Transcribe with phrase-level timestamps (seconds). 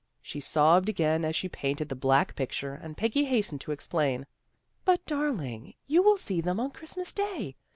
[0.23, 4.25] She sobbed again as she painted the black picture, and Peggy hastened to explain,"
[4.83, 7.55] But, darling, you will see them on Christmas day.